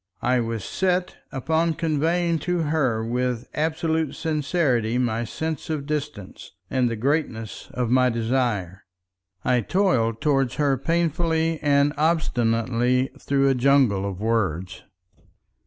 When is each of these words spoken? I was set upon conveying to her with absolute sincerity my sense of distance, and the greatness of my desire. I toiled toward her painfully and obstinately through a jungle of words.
I 0.23 0.39
was 0.39 0.63
set 0.63 1.17
upon 1.31 1.75
conveying 1.75 2.39
to 2.49 2.63
her 2.63 3.05
with 3.05 3.47
absolute 3.53 4.15
sincerity 4.15 4.97
my 4.97 5.25
sense 5.25 5.69
of 5.69 5.85
distance, 5.85 6.53
and 6.71 6.89
the 6.89 6.95
greatness 6.95 7.69
of 7.75 7.91
my 7.91 8.09
desire. 8.09 8.85
I 9.45 9.61
toiled 9.61 10.19
toward 10.19 10.53
her 10.53 10.75
painfully 10.75 11.59
and 11.61 11.93
obstinately 11.97 13.11
through 13.19 13.47
a 13.49 13.53
jungle 13.53 14.09
of 14.09 14.19
words. 14.19 14.81